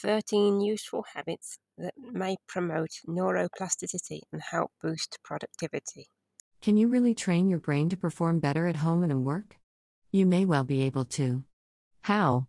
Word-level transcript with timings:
13 0.00 0.60
useful 0.60 1.04
habits 1.14 1.58
that 1.76 1.94
may 1.98 2.36
promote 2.46 2.90
neuroplasticity 3.06 4.20
and 4.32 4.40
help 4.40 4.70
boost 4.80 5.18
productivity. 5.24 6.06
Can 6.60 6.76
you 6.76 6.88
really 6.88 7.14
train 7.14 7.48
your 7.48 7.58
brain 7.58 7.88
to 7.88 7.96
perform 7.96 8.38
better 8.40 8.66
at 8.66 8.76
home 8.76 9.02
and 9.02 9.12
at 9.12 9.18
work? 9.18 9.56
You 10.12 10.26
may 10.26 10.44
well 10.44 10.64
be 10.64 10.82
able 10.82 11.04
to. 11.04 11.44
How? 12.02 12.46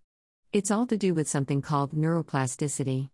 It's 0.53 0.71
all 0.71 0.87
to 0.87 0.97
do 0.97 1.13
with 1.13 1.27
something 1.27 1.61
called 1.61 1.93
neuroplasticity. 1.93 3.09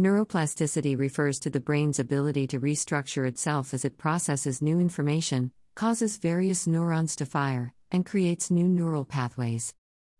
Neuroplasticity 0.00 0.98
refers 0.98 1.38
to 1.40 1.50
the 1.50 1.60
brain's 1.60 1.98
ability 1.98 2.46
to 2.48 2.60
restructure 2.60 3.26
itself 3.26 3.74
as 3.74 3.84
it 3.84 3.98
processes 3.98 4.62
new 4.62 4.80
information, 4.80 5.52
causes 5.74 6.16
various 6.16 6.66
neurons 6.66 7.14
to 7.16 7.26
fire, 7.26 7.74
and 7.90 8.06
creates 8.06 8.50
new 8.50 8.68
neural 8.68 9.04
pathways. 9.04 9.74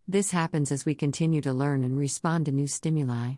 This 0.06 0.32
happens 0.32 0.70
as 0.70 0.84
we 0.84 0.94
continue 0.94 1.40
to 1.40 1.52
learn 1.52 1.84
and 1.84 1.96
respond 1.96 2.46
to 2.46 2.52
new 2.52 2.66
stimuli. 2.66 3.34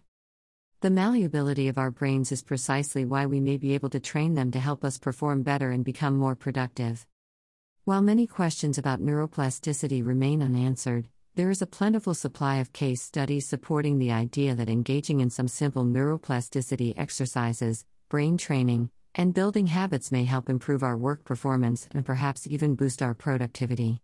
The 0.84 0.90
malleability 0.90 1.68
of 1.68 1.78
our 1.78 1.90
brains 1.90 2.30
is 2.30 2.42
precisely 2.42 3.06
why 3.06 3.24
we 3.24 3.40
may 3.40 3.56
be 3.56 3.72
able 3.72 3.88
to 3.88 3.98
train 3.98 4.34
them 4.34 4.50
to 4.50 4.60
help 4.60 4.84
us 4.84 4.98
perform 4.98 5.42
better 5.42 5.70
and 5.70 5.82
become 5.82 6.14
more 6.14 6.34
productive. 6.34 7.06
While 7.86 8.02
many 8.02 8.26
questions 8.26 8.76
about 8.76 9.00
neuroplasticity 9.00 10.04
remain 10.04 10.42
unanswered, 10.42 11.08
there 11.36 11.48
is 11.48 11.62
a 11.62 11.66
plentiful 11.66 12.12
supply 12.12 12.56
of 12.56 12.74
case 12.74 13.00
studies 13.00 13.48
supporting 13.48 13.98
the 13.98 14.12
idea 14.12 14.54
that 14.54 14.68
engaging 14.68 15.20
in 15.20 15.30
some 15.30 15.48
simple 15.48 15.86
neuroplasticity 15.86 16.92
exercises, 16.98 17.86
brain 18.10 18.36
training, 18.36 18.90
and 19.14 19.32
building 19.32 19.68
habits 19.68 20.12
may 20.12 20.24
help 20.24 20.50
improve 20.50 20.82
our 20.82 20.98
work 20.98 21.24
performance 21.24 21.88
and 21.92 22.04
perhaps 22.04 22.46
even 22.46 22.74
boost 22.74 23.00
our 23.00 23.14
productivity. 23.14 24.02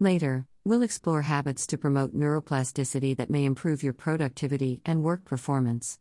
Later, 0.00 0.46
we'll 0.64 0.82
explore 0.82 1.22
habits 1.22 1.66
to 1.68 1.78
promote 1.78 2.14
neuroplasticity 2.14 3.16
that 3.16 3.30
may 3.30 3.46
improve 3.46 3.82
your 3.82 3.94
productivity 3.94 4.82
and 4.84 5.02
work 5.02 5.24
performance. 5.24 5.98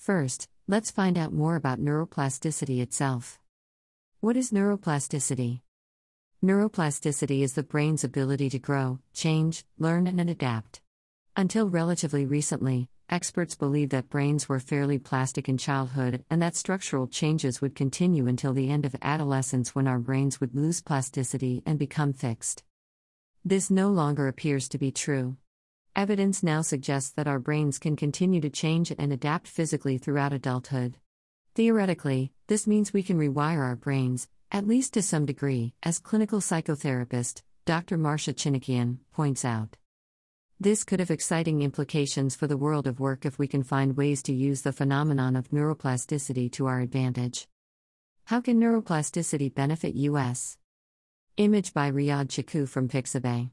First, 0.00 0.48
let's 0.66 0.90
find 0.90 1.18
out 1.18 1.30
more 1.30 1.56
about 1.56 1.78
neuroplasticity 1.78 2.80
itself. 2.80 3.38
What 4.20 4.34
is 4.34 4.50
neuroplasticity? 4.50 5.60
Neuroplasticity 6.42 7.42
is 7.42 7.52
the 7.52 7.62
brain's 7.62 8.02
ability 8.02 8.48
to 8.48 8.58
grow, 8.58 9.00
change, 9.12 9.62
learn, 9.78 10.06
and 10.06 10.30
adapt. 10.30 10.80
Until 11.36 11.68
relatively 11.68 12.24
recently, 12.24 12.88
experts 13.10 13.54
believed 13.54 13.90
that 13.90 14.08
brains 14.08 14.48
were 14.48 14.58
fairly 14.58 14.98
plastic 14.98 15.50
in 15.50 15.58
childhood 15.58 16.24
and 16.30 16.40
that 16.40 16.56
structural 16.56 17.06
changes 17.06 17.60
would 17.60 17.74
continue 17.74 18.26
until 18.26 18.54
the 18.54 18.70
end 18.70 18.86
of 18.86 18.96
adolescence 19.02 19.74
when 19.74 19.86
our 19.86 19.98
brains 19.98 20.40
would 20.40 20.54
lose 20.54 20.80
plasticity 20.80 21.62
and 21.66 21.78
become 21.78 22.14
fixed. 22.14 22.64
This 23.44 23.70
no 23.70 23.90
longer 23.90 24.28
appears 24.28 24.66
to 24.70 24.78
be 24.78 24.92
true. 24.92 25.36
Evidence 25.96 26.42
now 26.42 26.62
suggests 26.62 27.10
that 27.10 27.26
our 27.26 27.40
brains 27.40 27.78
can 27.78 27.96
continue 27.96 28.40
to 28.40 28.50
change 28.50 28.92
and 28.96 29.12
adapt 29.12 29.48
physically 29.48 29.98
throughout 29.98 30.32
adulthood. 30.32 30.96
Theoretically, 31.54 32.32
this 32.46 32.66
means 32.66 32.92
we 32.92 33.02
can 33.02 33.18
rewire 33.18 33.58
our 33.58 33.76
brains, 33.76 34.28
at 34.52 34.66
least 34.66 34.94
to 34.94 35.02
some 35.02 35.26
degree, 35.26 35.74
as 35.82 35.98
clinical 35.98 36.40
psychotherapist 36.40 37.42
Dr. 37.66 37.98
Marcia 37.98 38.32
Chinikian 38.32 38.98
points 39.12 39.44
out. 39.44 39.76
This 40.58 40.84
could 40.84 41.00
have 41.00 41.10
exciting 41.10 41.62
implications 41.62 42.36
for 42.36 42.46
the 42.46 42.56
world 42.56 42.86
of 42.86 43.00
work 43.00 43.24
if 43.24 43.38
we 43.38 43.48
can 43.48 43.62
find 43.62 43.96
ways 43.96 44.22
to 44.24 44.32
use 44.32 44.62
the 44.62 44.72
phenomenon 44.72 45.34
of 45.34 45.50
neuroplasticity 45.50 46.52
to 46.52 46.66
our 46.66 46.80
advantage. 46.80 47.48
How 48.24 48.40
can 48.40 48.60
neuroplasticity 48.60 49.54
benefit 49.54 49.94
US? 49.94 50.56
Image 51.36 51.74
by 51.74 51.90
Riyad 51.90 52.28
Chiku 52.28 52.66
from 52.68 52.88
Pixabay. 52.88 53.50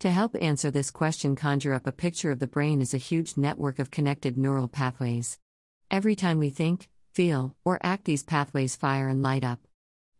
To 0.00 0.10
help 0.10 0.36
answer 0.38 0.70
this 0.70 0.90
question, 0.90 1.36
conjure 1.36 1.72
up 1.72 1.86
a 1.86 1.92
picture 1.92 2.30
of 2.30 2.38
the 2.38 2.46
brain 2.46 2.82
as 2.82 2.92
a 2.92 2.98
huge 2.98 3.38
network 3.38 3.78
of 3.78 3.90
connected 3.90 4.36
neural 4.36 4.68
pathways. 4.68 5.38
Every 5.90 6.14
time 6.14 6.38
we 6.38 6.50
think, 6.50 6.90
feel, 7.14 7.56
or 7.64 7.78
act, 7.82 8.04
these 8.04 8.22
pathways 8.22 8.76
fire 8.76 9.08
and 9.08 9.22
light 9.22 9.42
up. 9.42 9.60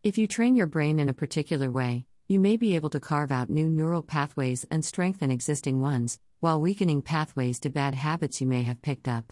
If 0.01 0.17
you 0.17 0.25
train 0.25 0.55
your 0.55 0.65
brain 0.65 0.99
in 0.99 1.09
a 1.09 1.13
particular 1.13 1.69
way, 1.69 2.07
you 2.27 2.39
may 2.39 2.57
be 2.57 2.75
able 2.75 2.89
to 2.89 2.99
carve 2.99 3.31
out 3.31 3.51
new 3.51 3.69
neural 3.69 4.01
pathways 4.01 4.65
and 4.71 4.83
strengthen 4.83 5.29
existing 5.29 5.79
ones, 5.79 6.19
while 6.39 6.59
weakening 6.59 7.03
pathways 7.03 7.59
to 7.59 7.69
bad 7.69 7.93
habits 7.93 8.41
you 8.41 8.47
may 8.47 8.63
have 8.63 8.81
picked 8.81 9.07
up. 9.07 9.31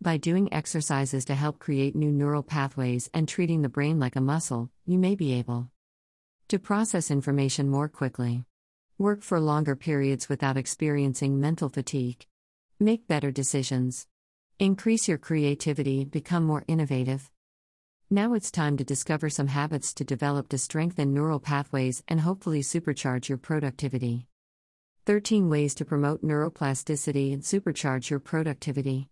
By 0.00 0.16
doing 0.16 0.52
exercises 0.52 1.24
to 1.26 1.36
help 1.36 1.60
create 1.60 1.94
new 1.94 2.10
neural 2.10 2.42
pathways 2.42 3.08
and 3.14 3.28
treating 3.28 3.62
the 3.62 3.68
brain 3.68 4.00
like 4.00 4.16
a 4.16 4.20
muscle, 4.20 4.70
you 4.84 4.98
may 4.98 5.14
be 5.14 5.34
able 5.34 5.70
to 6.48 6.58
process 6.58 7.12
information 7.12 7.68
more 7.68 7.88
quickly. 7.88 8.44
Work 8.98 9.22
for 9.22 9.40
longer 9.40 9.74
periods 9.74 10.28
without 10.28 10.58
experiencing 10.58 11.40
mental 11.40 11.70
fatigue. 11.70 12.26
Make 12.78 13.08
better 13.08 13.30
decisions. 13.30 14.06
Increase 14.58 15.08
your 15.08 15.16
creativity, 15.18 16.04
become 16.04 16.44
more 16.44 16.64
innovative. 16.68 17.30
Now 18.10 18.34
it's 18.34 18.50
time 18.50 18.76
to 18.76 18.84
discover 18.84 19.30
some 19.30 19.46
habits 19.46 19.94
to 19.94 20.04
develop 20.04 20.50
to 20.50 20.58
strengthen 20.58 21.14
neural 21.14 21.40
pathways 21.40 22.04
and 22.06 22.20
hopefully 22.20 22.60
supercharge 22.60 23.30
your 23.30 23.38
productivity. 23.38 24.26
13 25.06 25.48
Ways 25.48 25.74
to 25.76 25.86
Promote 25.86 26.22
Neuroplasticity 26.22 27.32
and 27.32 27.42
Supercharge 27.42 28.10
Your 28.10 28.20
Productivity. 28.20 29.08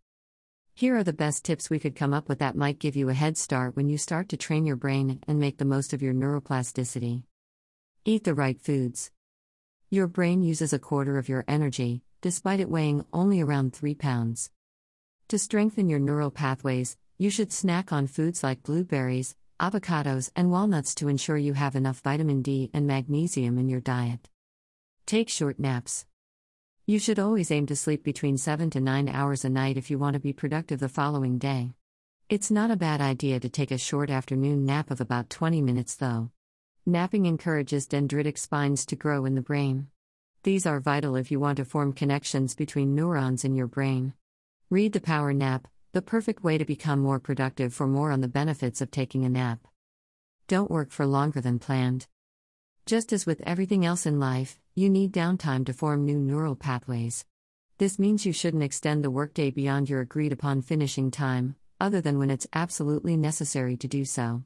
Here 0.75 0.95
are 0.95 1.05
the 1.05 1.15
best 1.15 1.45
tips 1.45 1.71
we 1.71 1.79
could 1.79 1.97
come 1.97 2.13
up 2.13 2.29
with 2.29 2.39
that 2.41 2.55
might 2.55 2.79
give 2.79 2.97
you 2.97 3.09
a 3.09 3.15
head 3.15 3.39
start 3.39 3.77
when 3.77 3.89
you 3.89 3.97
start 3.97 4.29
to 4.29 4.37
train 4.37 4.67
your 4.67 4.77
brain 4.77 5.21
and 5.27 5.41
make 5.41 5.57
the 5.57 5.65
most 5.65 5.95
of 5.95 6.03
your 6.03 6.15
neuroplasticity. 6.15 7.25
Eat 8.05 8.25
the 8.25 8.35
right 8.35 8.61
foods. 8.61 9.11
Your 9.93 10.07
brain 10.07 10.45
uses 10.45 10.73
a 10.73 10.79
quarter 10.79 11.19
of 11.19 11.29
your 11.29 11.45
energy, 11.49 12.03
despite 12.21 12.61
it 12.61 12.71
weighing 12.71 13.05
only 13.13 13.41
around 13.41 13.75
3 13.75 13.97
pounds. 13.97 14.53
To 15.27 15.37
strengthen 15.37 15.89
your 15.89 15.99
neural 15.99 16.31
pathways, 16.31 16.97
you 17.19 17.29
should 17.29 17.53
snack 17.53 17.93
on 17.93 18.07
foods 18.07 18.45
like 18.45 18.63
blueberries, 18.63 19.35
avocados, 19.59 20.31
and 20.37 20.53
walnuts 20.53 20.95
to 20.95 21.09
ensure 21.09 21.37
you 21.37 21.55
have 21.55 21.75
enough 21.75 22.03
vitamin 22.03 22.41
D 22.41 22.71
and 22.73 22.87
magnesium 22.87 23.59
in 23.59 23.69
your 23.69 23.81
diet. 23.81 24.29
Take 25.07 25.29
short 25.29 25.59
naps. 25.59 26.07
You 26.87 27.01
should 27.01 27.19
always 27.19 27.51
aim 27.51 27.67
to 27.67 27.75
sleep 27.75 28.05
between 28.05 28.39
7 28.39 28.71
to 28.71 28.81
9 28.81 29.09
hours 29.09 29.45
a 29.45 29.51
night 29.51 29.77
if 29.77 29.91
you 29.91 29.99
want 29.99 30.15
to 30.15 30.21
be 30.21 30.33
productive 30.33 30.79
the 30.79 30.89
following 30.89 31.37
day. 31.37 31.73
It's 32.29 32.49
not 32.49 32.71
a 32.71 32.77
bad 32.77 33.01
idea 33.01 33.41
to 33.41 33.49
take 33.49 33.73
a 33.73 33.77
short 33.77 34.09
afternoon 34.09 34.65
nap 34.65 34.93
of 34.93 35.01
about 35.01 35.31
20 35.31 35.61
minutes, 35.63 35.97
though. 35.97 36.31
Napping 36.87 37.27
encourages 37.27 37.87
dendritic 37.87 38.39
spines 38.39 38.87
to 38.87 38.97
grow 38.97 39.27
in 39.27 39.35
the 39.35 39.43
brain. 39.43 39.89
These 40.45 40.65
are 40.65 40.81
vital 40.81 41.15
if 41.15 41.31
you 41.31 41.39
want 41.39 41.59
to 41.59 41.65
form 41.67 41.93
connections 41.93 42.55
between 42.55 42.95
neurons 42.95 43.45
in 43.45 43.55
your 43.55 43.67
brain. 43.67 44.15
Read 44.71 44.95
The 44.95 45.01
Power 45.01 45.35
Nap, 45.35 45.69
the 45.93 46.01
perfect 46.01 46.43
way 46.43 46.57
to 46.57 46.65
become 46.65 47.01
more 47.01 47.21
productive 47.21 47.75
for 47.75 47.87
more 47.87 48.11
on 48.11 48.23
the 48.23 48.29
benefits 48.29 48.81
of 48.81 48.91
taking 48.91 49.27
a 49.27 49.29
nap. 49.29 49.67
Don't 50.49 50.71
work 50.71 50.91
for 50.91 51.05
longer 51.05 51.43
than 51.43 51.59
planned. 51.59 52.07
Just 52.87 53.13
as 53.13 53.27
with 53.27 53.43
everything 53.43 53.85
else 53.85 54.07
in 54.07 54.19
life, 54.19 54.59
you 54.75 54.89
need 54.89 55.13
downtime 55.13 55.67
to 55.67 55.75
form 55.75 56.07
new 56.07 56.19
neural 56.19 56.57
pathways. 56.57 57.27
This 57.77 57.99
means 57.99 58.25
you 58.25 58.33
shouldn't 58.33 58.63
extend 58.63 59.05
the 59.05 59.11
workday 59.11 59.51
beyond 59.51 59.91
your 59.91 60.01
agreed 60.01 60.33
upon 60.33 60.63
finishing 60.63 61.11
time, 61.11 61.57
other 61.79 62.01
than 62.01 62.19
when 62.19 62.31
it's 62.31 62.47
absolutely 62.55 63.19
necessary 63.19 63.77
to 63.77 63.87
do 63.87 64.07
so. 64.07 64.45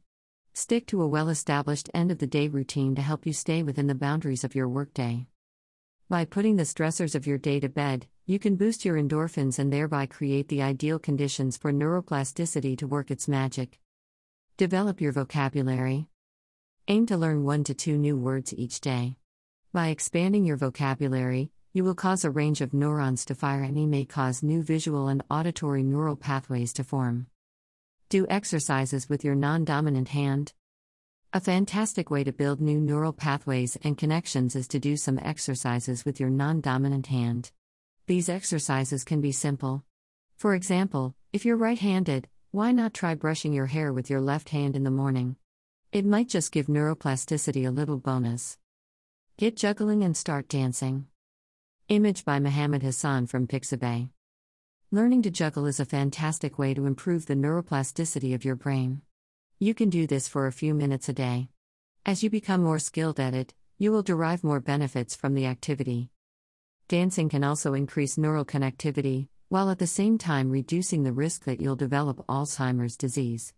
Stick 0.56 0.86
to 0.86 1.02
a 1.02 1.08
well 1.08 1.30
established 1.30 1.90
end 1.92 2.12
of 2.12 2.18
the 2.18 2.28
day 2.28 2.46
routine 2.46 2.94
to 2.94 3.02
help 3.02 3.26
you 3.26 3.32
stay 3.32 3.64
within 3.64 3.88
the 3.88 3.94
boundaries 3.94 4.44
of 4.44 4.54
your 4.54 4.68
workday. 4.68 5.26
By 6.08 6.24
putting 6.24 6.54
the 6.54 6.62
stressors 6.62 7.16
of 7.16 7.26
your 7.26 7.38
day 7.38 7.58
to 7.58 7.68
bed, 7.68 8.06
you 8.24 8.38
can 8.38 8.54
boost 8.54 8.84
your 8.84 8.94
endorphins 8.94 9.58
and 9.58 9.72
thereby 9.72 10.06
create 10.06 10.48
the 10.48 10.62
ideal 10.62 11.00
conditions 11.00 11.56
for 11.56 11.72
neuroplasticity 11.72 12.78
to 12.78 12.86
work 12.86 13.10
its 13.10 13.26
magic. 13.26 13.80
Develop 14.56 15.00
your 15.00 15.10
vocabulary. 15.10 16.06
Aim 16.86 17.06
to 17.06 17.16
learn 17.16 17.42
one 17.42 17.64
to 17.64 17.74
two 17.74 17.98
new 17.98 18.16
words 18.16 18.54
each 18.54 18.80
day. 18.80 19.16
By 19.72 19.88
expanding 19.88 20.44
your 20.44 20.56
vocabulary, 20.56 21.50
you 21.72 21.82
will 21.82 21.96
cause 21.96 22.24
a 22.24 22.30
range 22.30 22.60
of 22.60 22.72
neurons 22.72 23.24
to 23.24 23.34
fire 23.34 23.64
and 23.64 23.90
may 23.90 24.04
cause 24.04 24.44
new 24.44 24.62
visual 24.62 25.08
and 25.08 25.24
auditory 25.28 25.82
neural 25.82 26.14
pathways 26.14 26.72
to 26.74 26.84
form. 26.84 27.26
Do 28.08 28.26
exercises 28.28 29.08
with 29.08 29.24
your 29.24 29.34
non 29.34 29.64
dominant 29.64 30.08
hand. 30.08 30.52
A 31.32 31.40
fantastic 31.40 32.10
way 32.10 32.22
to 32.22 32.32
build 32.32 32.60
new 32.60 32.78
neural 32.78 33.12
pathways 33.12 33.76
and 33.82 33.98
connections 33.98 34.54
is 34.54 34.68
to 34.68 34.78
do 34.78 34.96
some 34.96 35.18
exercises 35.18 36.04
with 36.04 36.20
your 36.20 36.30
non 36.30 36.60
dominant 36.60 37.06
hand. 37.06 37.50
These 38.06 38.28
exercises 38.28 39.02
can 39.04 39.20
be 39.20 39.32
simple. 39.32 39.84
For 40.36 40.54
example, 40.54 41.14
if 41.32 41.44
you're 41.44 41.56
right 41.56 41.78
handed, 41.78 42.28
why 42.50 42.72
not 42.72 42.94
try 42.94 43.14
brushing 43.14 43.52
your 43.52 43.66
hair 43.66 43.92
with 43.92 44.10
your 44.10 44.20
left 44.20 44.50
hand 44.50 44.76
in 44.76 44.84
the 44.84 44.90
morning? 44.90 45.36
It 45.90 46.04
might 46.04 46.28
just 46.28 46.52
give 46.52 46.66
neuroplasticity 46.66 47.66
a 47.66 47.70
little 47.70 47.98
bonus. 47.98 48.58
Get 49.38 49.56
juggling 49.56 50.04
and 50.04 50.16
start 50.16 50.48
dancing. 50.48 51.06
Image 51.88 52.24
by 52.24 52.38
Mohammed 52.38 52.82
Hassan 52.82 53.26
from 53.26 53.46
Pixabay. 53.46 54.10
Learning 54.94 55.22
to 55.22 55.30
juggle 55.32 55.66
is 55.66 55.80
a 55.80 55.84
fantastic 55.84 56.56
way 56.56 56.72
to 56.72 56.86
improve 56.86 57.26
the 57.26 57.34
neuroplasticity 57.34 58.32
of 58.32 58.44
your 58.44 58.54
brain. 58.54 59.02
You 59.58 59.74
can 59.74 59.90
do 59.90 60.06
this 60.06 60.28
for 60.28 60.46
a 60.46 60.52
few 60.52 60.72
minutes 60.72 61.08
a 61.08 61.12
day. 61.12 61.48
As 62.06 62.22
you 62.22 62.30
become 62.30 62.62
more 62.62 62.78
skilled 62.78 63.18
at 63.18 63.34
it, 63.34 63.54
you 63.76 63.90
will 63.90 64.04
derive 64.04 64.44
more 64.44 64.60
benefits 64.60 65.16
from 65.16 65.34
the 65.34 65.46
activity. 65.46 66.10
Dancing 66.86 67.28
can 67.28 67.42
also 67.42 67.74
increase 67.74 68.16
neural 68.16 68.44
connectivity, 68.44 69.26
while 69.48 69.68
at 69.68 69.80
the 69.80 69.88
same 69.88 70.16
time 70.16 70.48
reducing 70.48 71.02
the 71.02 71.12
risk 71.12 71.42
that 71.42 71.60
you'll 71.60 71.74
develop 71.74 72.24
Alzheimer's 72.28 72.96
disease. 72.96 73.52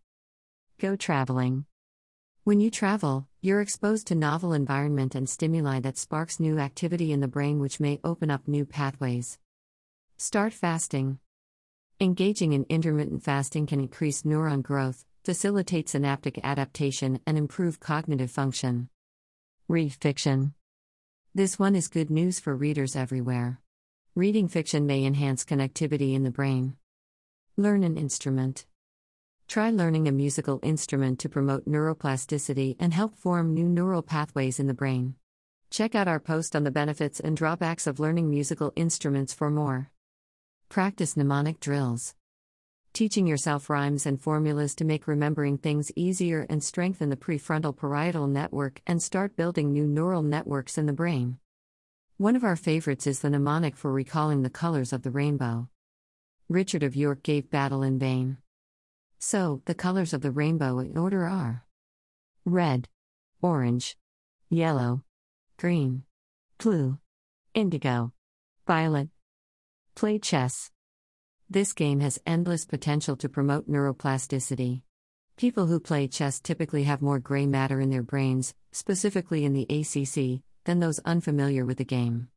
Go 0.78 0.96
traveling. 0.96 1.66
When 2.44 2.60
you 2.60 2.70
travel, 2.70 3.28
you're 3.42 3.60
exposed 3.60 4.06
to 4.06 4.14
novel 4.14 4.54
environment 4.54 5.14
and 5.14 5.28
stimuli 5.28 5.80
that 5.80 5.98
sparks 5.98 6.40
new 6.40 6.58
activity 6.58 7.12
in 7.12 7.20
the 7.20 7.28
brain 7.28 7.60
which 7.60 7.78
may 7.78 8.00
open 8.02 8.30
up 8.30 8.48
new 8.48 8.64
pathways. 8.64 9.38
Start 10.16 10.54
fasting. 10.54 11.18
Engaging 11.98 12.52
in 12.52 12.66
intermittent 12.68 13.22
fasting 13.22 13.64
can 13.64 13.80
increase 13.80 14.20
neuron 14.20 14.62
growth, 14.62 15.06
facilitate 15.24 15.88
synaptic 15.88 16.38
adaptation, 16.44 17.20
and 17.26 17.38
improve 17.38 17.80
cognitive 17.80 18.30
function. 18.30 18.90
Read 19.66 19.94
fiction. 19.94 20.52
This 21.34 21.58
one 21.58 21.74
is 21.74 21.88
good 21.88 22.10
news 22.10 22.38
for 22.38 22.54
readers 22.54 22.96
everywhere. 22.96 23.62
Reading 24.14 24.46
fiction 24.46 24.84
may 24.84 25.06
enhance 25.06 25.42
connectivity 25.42 26.12
in 26.12 26.22
the 26.22 26.30
brain. 26.30 26.76
Learn 27.56 27.82
an 27.82 27.96
instrument. 27.96 28.66
Try 29.48 29.70
learning 29.70 30.06
a 30.06 30.12
musical 30.12 30.60
instrument 30.62 31.18
to 31.20 31.30
promote 31.30 31.64
neuroplasticity 31.64 32.76
and 32.78 32.92
help 32.92 33.16
form 33.16 33.54
new 33.54 33.70
neural 33.70 34.02
pathways 34.02 34.60
in 34.60 34.66
the 34.66 34.74
brain. 34.74 35.14
Check 35.70 35.94
out 35.94 36.08
our 36.08 36.20
post 36.20 36.54
on 36.54 36.64
the 36.64 36.70
benefits 36.70 37.20
and 37.20 37.34
drawbacks 37.34 37.86
of 37.86 37.98
learning 37.98 38.28
musical 38.28 38.70
instruments 38.76 39.32
for 39.32 39.48
more. 39.48 39.90
Practice 40.68 41.16
mnemonic 41.16 41.60
drills. 41.60 42.14
Teaching 42.92 43.26
yourself 43.26 43.70
rhymes 43.70 44.04
and 44.04 44.20
formulas 44.20 44.74
to 44.74 44.84
make 44.84 45.06
remembering 45.06 45.56
things 45.56 45.92
easier 45.96 46.44
and 46.50 46.62
strengthen 46.62 47.08
the 47.08 47.16
prefrontal 47.16 47.74
parietal 47.74 48.26
network 48.26 48.82
and 48.86 49.02
start 49.02 49.36
building 49.36 49.72
new 49.72 49.86
neural 49.86 50.22
networks 50.22 50.76
in 50.76 50.86
the 50.86 50.92
brain. 50.92 51.38
One 52.18 52.36
of 52.36 52.44
our 52.44 52.56
favorites 52.56 53.06
is 53.06 53.20
the 53.20 53.30
mnemonic 53.30 53.76
for 53.76 53.92
recalling 53.92 54.42
the 54.42 54.50
colors 54.50 54.92
of 54.92 55.02
the 55.02 55.10
rainbow. 55.10 55.68
Richard 56.48 56.82
of 56.82 56.96
York 56.96 57.22
gave 57.22 57.50
battle 57.50 57.82
in 57.82 57.98
vain. 57.98 58.38
So, 59.18 59.62
the 59.64 59.74
colors 59.74 60.12
of 60.12 60.20
the 60.20 60.30
rainbow 60.30 60.78
in 60.78 60.98
order 60.98 61.26
are 61.26 61.64
red, 62.44 62.88
orange, 63.40 63.96
yellow, 64.50 65.04
green, 65.56 66.02
blue, 66.58 66.98
indigo, 67.54 68.12
violet, 68.66 69.08
Play 69.96 70.18
chess. 70.18 70.70
This 71.48 71.72
game 71.72 72.00
has 72.00 72.20
endless 72.26 72.66
potential 72.66 73.16
to 73.16 73.30
promote 73.30 73.66
neuroplasticity. 73.66 74.82
People 75.38 75.68
who 75.68 75.80
play 75.80 76.06
chess 76.06 76.38
typically 76.38 76.82
have 76.82 77.00
more 77.00 77.18
gray 77.18 77.46
matter 77.46 77.80
in 77.80 77.88
their 77.88 78.02
brains, 78.02 78.54
specifically 78.72 79.46
in 79.46 79.54
the 79.54 79.62
ACC, 79.62 80.42
than 80.64 80.80
those 80.80 81.00
unfamiliar 81.06 81.64
with 81.64 81.78
the 81.78 81.84
game. 81.84 82.28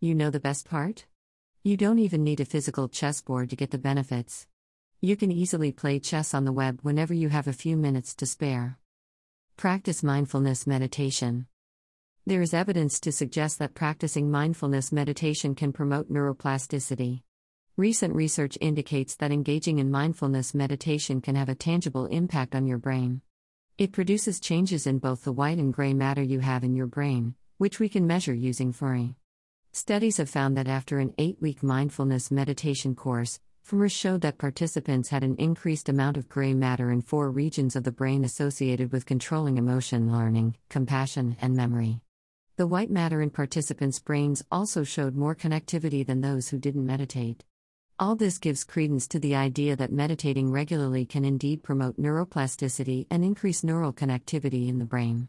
You 0.00 0.14
know 0.14 0.30
the 0.30 0.40
best 0.40 0.66
part? 0.66 1.04
You 1.62 1.76
don't 1.76 1.98
even 1.98 2.24
need 2.24 2.40
a 2.40 2.46
physical 2.46 2.88
chessboard 2.88 3.50
to 3.50 3.56
get 3.56 3.72
the 3.72 3.76
benefits. 3.76 4.46
You 5.02 5.14
can 5.14 5.30
easily 5.30 5.70
play 5.70 5.98
chess 5.98 6.32
on 6.32 6.46
the 6.46 6.50
web 6.50 6.78
whenever 6.80 7.12
you 7.12 7.28
have 7.28 7.46
a 7.46 7.52
few 7.52 7.76
minutes 7.76 8.14
to 8.14 8.24
spare. 8.24 8.78
Practice 9.58 10.02
mindfulness 10.02 10.66
meditation. 10.66 11.46
There 12.24 12.40
is 12.40 12.54
evidence 12.54 13.00
to 13.00 13.10
suggest 13.10 13.58
that 13.58 13.74
practicing 13.74 14.30
mindfulness 14.30 14.92
meditation 14.92 15.56
can 15.56 15.72
promote 15.72 16.08
neuroplasticity. 16.08 17.22
Recent 17.76 18.14
research 18.14 18.56
indicates 18.60 19.16
that 19.16 19.32
engaging 19.32 19.80
in 19.80 19.90
mindfulness 19.90 20.54
meditation 20.54 21.20
can 21.20 21.34
have 21.34 21.48
a 21.48 21.56
tangible 21.56 22.06
impact 22.06 22.54
on 22.54 22.64
your 22.64 22.78
brain. 22.78 23.22
It 23.76 23.90
produces 23.90 24.38
changes 24.38 24.86
in 24.86 25.00
both 25.00 25.24
the 25.24 25.32
white 25.32 25.58
and 25.58 25.74
gray 25.74 25.94
matter 25.94 26.22
you 26.22 26.38
have 26.38 26.62
in 26.62 26.76
your 26.76 26.86
brain, 26.86 27.34
which 27.58 27.80
we 27.80 27.88
can 27.88 28.06
measure 28.06 28.34
using 28.34 28.72
fMRI. 28.72 29.16
Studies 29.72 30.18
have 30.18 30.30
found 30.30 30.56
that 30.56 30.68
after 30.68 31.00
an 31.00 31.14
eight 31.18 31.38
week 31.40 31.60
mindfulness 31.60 32.30
meditation 32.30 32.94
course, 32.94 33.40
fMRI 33.68 33.90
showed 33.90 34.20
that 34.20 34.38
participants 34.38 35.08
had 35.08 35.24
an 35.24 35.34
increased 35.38 35.88
amount 35.88 36.16
of 36.16 36.28
gray 36.28 36.54
matter 36.54 36.92
in 36.92 37.02
four 37.02 37.32
regions 37.32 37.74
of 37.74 37.82
the 37.82 37.90
brain 37.90 38.22
associated 38.22 38.92
with 38.92 39.06
controlling 39.06 39.58
emotion, 39.58 40.12
learning, 40.12 40.54
compassion, 40.68 41.36
and 41.40 41.56
memory. 41.56 42.00
The 42.62 42.68
white 42.68 42.92
matter 42.92 43.20
in 43.20 43.30
participants' 43.30 43.98
brains 43.98 44.44
also 44.48 44.84
showed 44.84 45.16
more 45.16 45.34
connectivity 45.34 46.06
than 46.06 46.20
those 46.20 46.50
who 46.50 46.60
didn't 46.60 46.86
meditate. 46.86 47.42
All 47.98 48.14
this 48.14 48.38
gives 48.38 48.62
credence 48.62 49.08
to 49.08 49.18
the 49.18 49.34
idea 49.34 49.74
that 49.74 49.90
meditating 49.90 50.52
regularly 50.52 51.04
can 51.04 51.24
indeed 51.24 51.64
promote 51.64 51.98
neuroplasticity 51.98 53.08
and 53.10 53.24
increase 53.24 53.64
neural 53.64 53.92
connectivity 53.92 54.68
in 54.68 54.78
the 54.78 54.84
brain. 54.84 55.26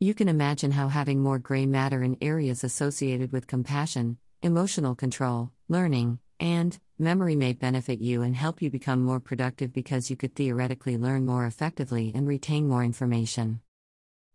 You 0.00 0.12
can 0.12 0.28
imagine 0.28 0.72
how 0.72 0.88
having 0.88 1.20
more 1.20 1.38
gray 1.38 1.66
matter 1.66 2.02
in 2.02 2.18
areas 2.20 2.64
associated 2.64 3.30
with 3.30 3.46
compassion, 3.46 4.18
emotional 4.42 4.96
control, 4.96 5.52
learning, 5.68 6.18
and 6.40 6.76
memory 6.98 7.36
may 7.36 7.52
benefit 7.52 8.00
you 8.00 8.22
and 8.22 8.34
help 8.34 8.60
you 8.60 8.70
become 8.70 9.04
more 9.04 9.20
productive 9.20 9.72
because 9.72 10.10
you 10.10 10.16
could 10.16 10.34
theoretically 10.34 10.98
learn 10.98 11.24
more 11.24 11.46
effectively 11.46 12.10
and 12.12 12.26
retain 12.26 12.66
more 12.66 12.82
information. 12.82 13.60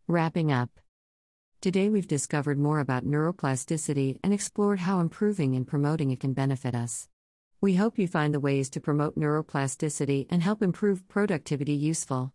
Wrapping 0.08 0.50
up 0.50 0.70
Today 1.66 1.90
we've 1.90 2.08
discovered 2.08 2.60
more 2.60 2.80
about 2.80 3.08
neuroplasticity 3.08 4.20
and 4.24 4.32
explored 4.32 4.82
how 4.82 5.00
improving 5.00 5.56
and 5.56 5.66
promoting 5.66 6.12
it 6.12 6.20
can 6.20 6.32
benefit 6.32 6.76
us. 6.76 7.10
We 7.60 7.74
hope 7.74 7.98
you 7.98 8.08
find 8.08 8.36
the 8.36 8.40
ways 8.40 8.70
to 8.70 8.80
promote 8.80 9.18
neuroplasticity 9.18 10.28
and 10.30 10.44
help 10.44 10.62
improve 10.62 11.08
productivity 11.08 11.74
useful. 11.74 12.34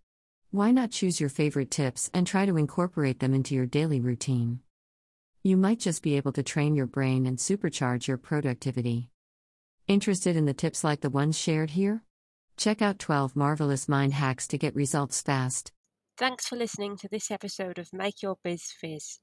Why 0.51 0.73
not 0.73 0.91
choose 0.91 1.21
your 1.21 1.29
favorite 1.29 1.71
tips 1.71 2.11
and 2.13 2.27
try 2.27 2.45
to 2.45 2.57
incorporate 2.57 3.21
them 3.21 3.33
into 3.33 3.55
your 3.55 3.67
daily 3.67 4.01
routine? 4.01 4.63
You 5.45 5.57
might 5.57 5.79
just 5.79 6.03
be 6.03 6.17
able 6.17 6.33
to 6.33 6.43
train 6.43 6.75
your 6.75 6.89
brain 6.89 7.25
and 7.25 7.39
supercharge 7.39 8.09
your 8.09 8.19
productivity. 8.19 9.11
Interested 9.87 10.35
in 10.35 10.47
the 10.47 10.55
tips 10.55 10.83
like 10.83 11.03
the 11.03 11.09
ones 11.09 11.39
shared 11.39 11.71
here? 11.71 12.03
Check 12.57 12.83
out 12.83 12.99
12 12.99 13.37
marvelous 13.37 13.89
mind 13.89 14.13
hacks 14.13 14.49
to 14.49 14.59
get 14.59 14.75
results 14.75 15.23
fast. 15.23 15.71
Thanks 16.21 16.47
for 16.47 16.55
listening 16.55 16.97
to 16.99 17.09
this 17.09 17.33
episode 17.33 17.77
of 17.79 17.93
Make 17.93 18.23
Your 18.23 18.37
Biz 18.45 18.71
Fizz. 18.79 19.19